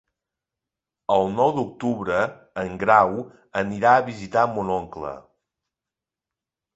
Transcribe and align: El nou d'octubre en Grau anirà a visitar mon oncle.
El 1.15 1.27
nou 1.33 1.51
d'octubre 1.57 2.23
en 2.61 2.79
Grau 2.83 3.13
anirà 3.61 3.91
a 3.99 4.07
visitar 4.07 4.47
mon 4.55 4.73
oncle. 4.77 5.13